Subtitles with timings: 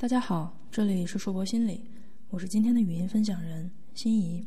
[0.00, 1.84] 大家好，这里是硕博心理，
[2.30, 4.42] 我是今天的语音分享人心怡。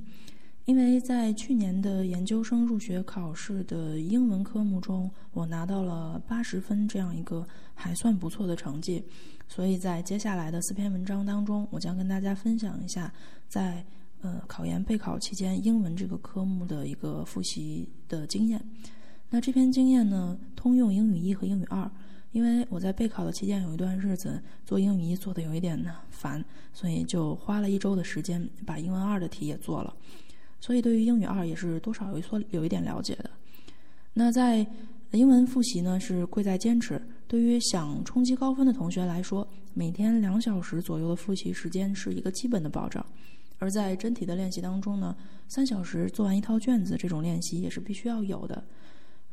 [0.65, 9.05] 因为在去年的研究生入学考试的英文科目中，我拿到了八十分这样一个还算不错的成绩，
[9.47, 13.13] 所以在接下来的四篇文章当中，我将跟大家分享一下
[13.47, 13.85] 在
[14.21, 18.59] 呃考研备考期间英文这个科目的一个复习的经验。
[19.33, 21.89] 那这篇经验呢，通用英语一和英语二。
[22.33, 29.91] 因为我在备考的期间有一段日子做英语一做的有一点呢烦，所以就花了一周的时间把英文二的题也做了。
[30.59, 33.31] 所以对于英语二也是多少有所有一点了解的。
[34.13, 34.63] 那在
[35.09, 37.01] 英文复习呢是贵在坚持。
[37.27, 43.03] 对于想冲击高分的同学来说，每天两小时左右的复习时间是一个基本的保障。
[43.57, 45.15] 而在真题的练习当中呢，
[45.47, 48.63] 三小时做完一套卷子这种练习也是必须要有的。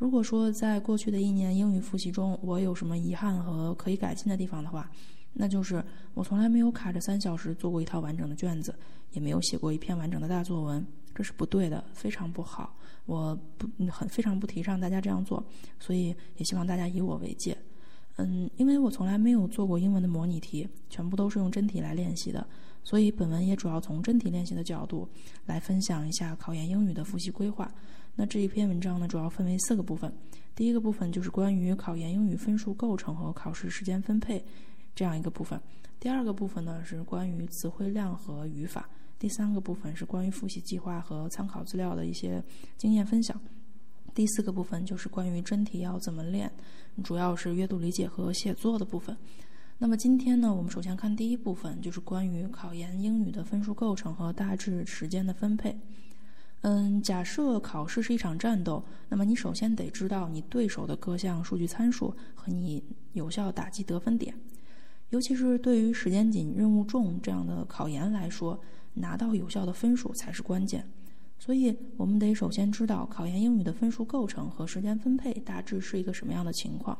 [0.00, 4.90] 如果说在过去的一年英语复习中，我有什么遗憾和可以改进的地方的话，
[5.34, 8.74] 那就是我从来没有卡着三小时做过一套完整的卷子，
[9.12, 12.74] 也没有写过一篇完整的大作文，这是不对的，非常不好。
[13.04, 15.44] 我不很非常不提倡大家这样做，
[15.78, 17.54] 所以也希望大家以我为戒。
[18.16, 22.46] 嗯，因为我从来没有做过英文的模拟题，全部都是用真题来练习的，
[22.82, 25.08] 所以本文也主要从真题练习的角度
[25.46, 27.72] 来分享一下考研英语的复习规划。
[28.16, 30.12] 那这一篇文章呢，主要分为四个部分。
[30.54, 34.44] 第一个部分就是关于考研英语分数构成和考试时间分配
[34.94, 35.58] 这样一个部分。
[35.98, 38.88] 第二个部分呢是关于词汇量和语法。
[39.18, 42.42] 第三个部分是关于复习计划和参考资料的一些
[42.76, 43.38] 经验分享。
[44.14, 46.50] 第四个部分就是关于真题要怎么练，
[47.04, 49.16] 主要是阅读理解和写作的部分。
[49.82, 55.74] 那么今天呢，我们首先看第一部分，就是关于考研英语的分数构成和大致时间的分配。
[56.60, 64.34] 嗯，假设考试是一场战斗，那么你首先得知道你对手的各项数据参数和你有效打击得分点。
[65.08, 68.60] 尤其是对于时间紧、任务重这样的考研来说，
[68.92, 70.86] 拿到有效的分数才是关键。
[71.38, 76.98] 所以，我们得首先知道考研英语的分数构成和时间分配大致是一个什么样的情况。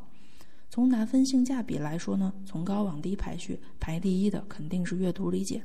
[0.71, 5.61] 从拿分性价比来说呢，从高往低排序，排第一的肯定是阅读理解。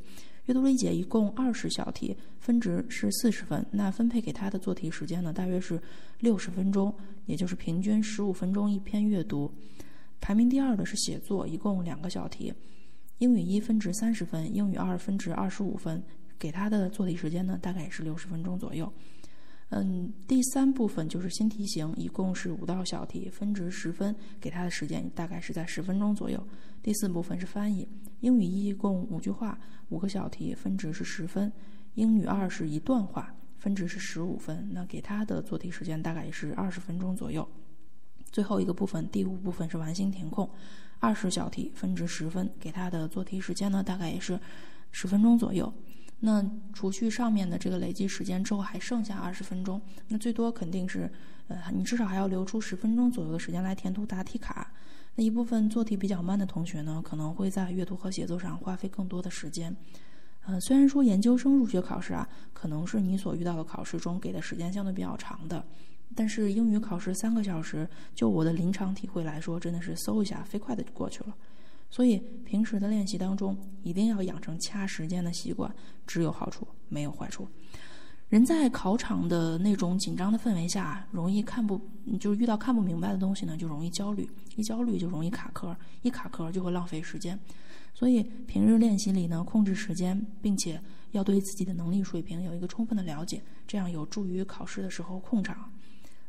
[0.46, 3.64] 阅读理解一共二十小题，分值是四十分。
[3.70, 5.80] 那分配给他的做题时间呢，大约是
[6.22, 6.92] 六十分钟，
[7.28, 9.52] 也就是平均十五分钟一篇阅读。
[10.20, 12.52] 排名第二的是写作，一共两个小题。
[13.20, 16.02] 英语一分值三十分，英语二分值二十五分，
[16.40, 18.92] 给他的做题时间呢，大概也是六十分钟左右。
[19.70, 26.42] 嗯，第三部分就是新题型，一共是五道小题，分值十分，给他的时间大概是在十分钟左右。
[26.84, 27.88] 第四部分是翻译，
[28.20, 29.58] 英语一共五句话，
[29.90, 31.50] 五个小题，分值是十分；
[31.96, 37.46] 英语二是一段话，分值是十五分，那给他的做题时间大概也是二十分钟左右。
[38.32, 40.48] 最后一个部分，第五部分是完形填空，
[41.00, 44.40] 二十小题，分值十分，给他的做题时间呢，大概也是
[44.92, 45.74] 十分钟左右。
[46.22, 46.44] 那
[46.74, 49.80] 除去上面的这个累计时间之后，还剩下二十分钟。
[50.08, 51.12] 那最多肯定是，
[51.48, 54.72] 呃，你至少还要留出十分钟左右的时间来填涂答题卡。
[55.16, 59.76] 那一部分做题比较慢的同学呢，可能会在阅读和写作上花费更多的时间。
[60.46, 65.64] 呃，虽然说研究生入学考试啊，可能是你所遇到的考试中给的时间相对比较长的，
[66.16, 71.36] 但是英语考试三个小时，就我的临场体会来说，真的是嗖一下飞快的就过去了。
[71.96, 75.74] 所以平时的练习当中，一定要养成掐时间的习惯，
[76.06, 77.48] 只有好处没有坏处。
[78.28, 81.80] 人在考场的那种紧张的氛围下，容易看不，
[82.20, 87.40] 就是遇到看不明白的东西呢，就容易焦虑，一焦虑就容易卡壳，一卡壳就会浪费时间。
[87.94, 90.78] 所以平日练习里呢，控制时间，并且
[91.12, 95.72] 要对自己的能力水平有一个充分的了解，这样有助于考试的时候控场。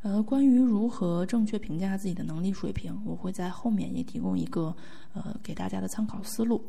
[0.07, 4.73] 呃，关于如何正确评价自己的能力水平，我会在后面也提供一个
[5.15, 6.63] 呃给大家的参考思路。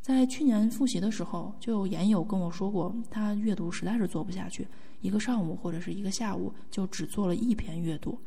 [0.00, 4.66] 在去年复习的时候，就有研友跟我说过，他阅读实在是做不下去，
[5.02, 8.18] 一个上午或者是一个下午就只做了一篇阅读。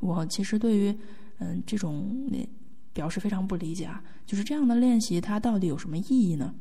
[0.00, 0.94] 我其实对于
[1.38, 2.30] 嗯这种
[2.92, 6.54] 表示非常不理解啊，就是这样的练习它到底有什么意义呢？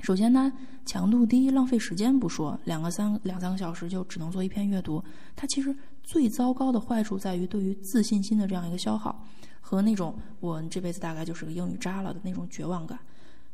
[0.00, 0.52] 首先呢，
[0.84, 5.02] 强度低，浪费时间不说，两个三两三个小时就只能做一篇阅读，
[5.36, 5.74] 它其实。
[6.04, 9.24] 最糟糕的坏处在于对于自信心的这样一个消耗，
[9.60, 12.98] 和那种我这辈子大概就是个英语渣了的那种绝望感。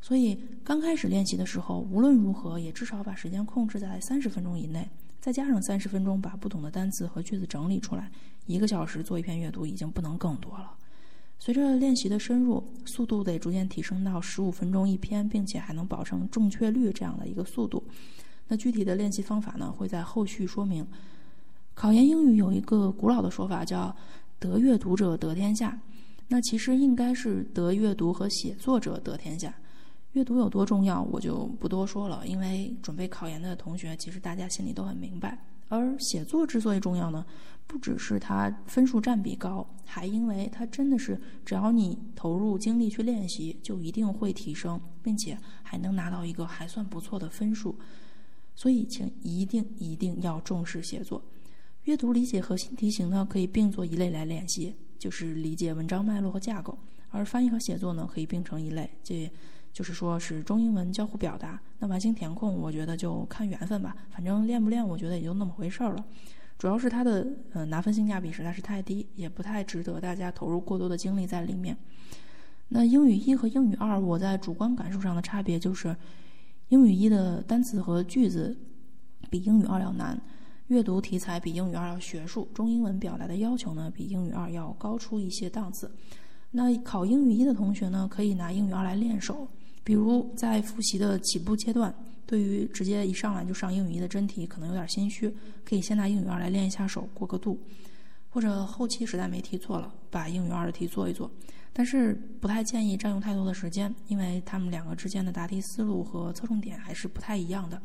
[0.01, 4.89] 所以刚开始练习的时候，无论如何也至少把时间控制在三十分钟以内，
[5.21, 8.11] 再加上三十分钟把不懂的单词和句子整理出来，
[8.47, 10.73] 一个小时做一篇阅读已经不能更多了。
[11.39, 17.83] 随着练习的深入，速度得逐渐提升到十五分钟一篇，并且还能保证正确率这样的一个速度。
[18.49, 20.87] 那具体的练习方法呢，会在后续说明。
[21.75, 23.95] 考研英语有一个古老的说法，叫
[24.41, 25.79] “得阅读者得天下”。
[26.27, 29.55] 那其实应该是“得阅读和写作者得天下”。
[30.15, 35.39] 阅读有多重要，我就不多说了，因为准备考研的同学，其实大家心里都很明白。
[35.69, 37.25] 而写作之所以重要呢，
[37.67, 47.79] 不只是它分数占比高，还因为它真的是只要你投入精力去练习，就一定会提升，并且还能拿到一个还算不错的分数。
[48.55, 51.23] 所以，请一定一定要重视写作。
[51.85, 56.77] 阅读理解和新题型呢，可以并作一类来练习，就是理解文章脉络和架构；
[57.11, 59.31] 而翻译和写作呢，可以并成一类，这。
[59.79, 63.95] 就是说是中英文交互表达，那完形填空，我觉得就看缘分吧。
[64.11, 66.05] 反正练不练，我觉得也就那么回事儿了。
[66.59, 71.77] 主要是它的呃拿分性价比实在是太低，也不太值得大家投入过多的精力在里面。
[72.71, 75.95] 那英语一和英语二，我在主观感受上的差别就是，
[76.71, 78.59] 英语一的单词和句子
[79.31, 80.21] 比英语二要难，
[80.67, 85.89] 阅读题材比英语二要学术，中英文表达的要求呢比英语二要高出一些档次。
[86.51, 89.47] 那考英语一的同学呢，可以拿英语二来练手。
[89.89, 91.95] 比如在复习的起步阶段，
[92.27, 97.59] 对于直接一上来就上英语一的真题，可能有点心虚，可以先拿英语二来练一下手，过个度。
[98.29, 101.31] 或者后期实在没题做了，把英语二的题做一做。
[101.73, 107.81] 但是不太建议占用太多的时间，因为他们两个之间的答题思路和侧重点还是不太一样的。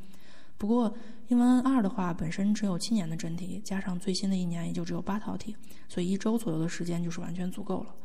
[0.57, 0.93] 不过
[1.29, 5.55] 英文二的话，本身只有七年的真题，加上最新的一年也就只有八套题，
[5.87, 7.95] 所以一周左右的时间就是完全足够了。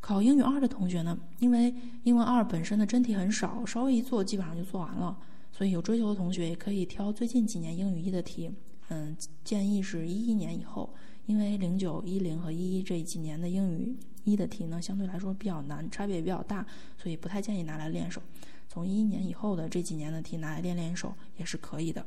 [0.00, 1.74] 考英语二的同学呢，因为
[2.04, 5.16] 英文二本身的真题很少，稍微一做基本上就做完了，
[5.52, 8.50] 所以有追求的同学也可以挑最近几年英语一的题。
[8.90, 9.14] 嗯，
[9.44, 10.94] 建议是一一年以后，
[11.26, 16.64] 因为零九、一零和一一这几年的英语一的题呢，相对来说比较难，差别也比较大，
[16.96, 18.22] 所以不太建议拿来练手。
[18.66, 22.06] 从一一年以后的这几年的题拿来练练手也是可以的。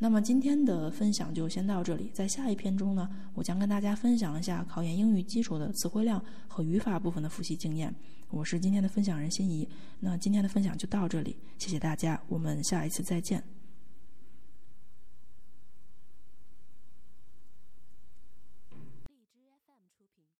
[0.00, 7.92] 那么今天的分享就先到这里，在下一篇中呢，我将跟大家分享一下考研英语基础的词汇量和语法部分的复习经验。
[8.30, 9.68] 我是今天的分享人心怡，
[9.98, 13.57] 那今天的分享就到这里，谢谢大家，我们下一次再见。